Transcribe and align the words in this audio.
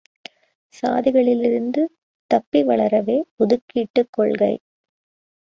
சாதிகளிலிருந்து 0.73 1.81
தப்பி 2.31 2.63
வளரவே 2.63 3.17
ஒதுக்கீட்டுக் 3.39 4.11
கொள்கை. 4.11 4.53